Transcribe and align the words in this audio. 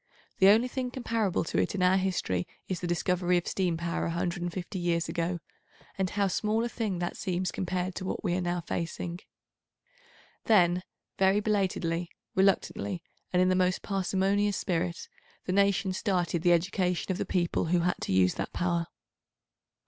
The 0.39 0.47
only 0.47 0.67
thing 0.67 0.89
comparable 0.89 1.43
to 1.43 1.59
it 1.59 1.75
in 1.75 1.83
our 1.83 1.97
history 1.97 2.47
is 2.67 2.79
the 2.79 2.87
discovery 2.87 3.37
of 3.37 3.47
steam 3.47 3.77
power 3.77 4.05
150 4.05 4.79
years 4.79 5.07
ago, 5.07 5.37
and 5.95 6.09
how 6.09 6.25
small 6.25 6.63
a 6.63 6.69
thing 6.69 6.97
that 6.97 7.15
seems 7.15 7.51
compared 7.51 7.93
to 7.93 8.05
what 8.05 8.23
we 8.23 8.33
are 8.33 8.41
now 8.41 8.61
facing. 8.61 9.19
Then 10.45 10.81
very 11.19 11.39
belatedly, 11.39 12.09
reluctantly, 12.33 13.03
and 13.31 13.43
in 13.43 13.49
the 13.49 13.55
most 13.55 13.83
parsimonious 13.83 14.57
spirit, 14.57 15.07
the 15.45 15.53
nations 15.53 15.99
started 15.99 16.41
the 16.41 16.51
education 16.53 17.11
of 17.11 17.19
the 17.19 17.23
people 17.23 17.65
who 17.65 17.81
had 17.81 17.97
to 18.01 18.11
use 18.11 18.33
that 18.33 18.53
power. 18.53 18.87